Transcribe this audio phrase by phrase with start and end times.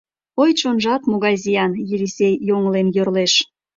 [0.41, 3.33] «Ой, чонжат, могай зиян!» Елисей йоҥлен йӧрлеш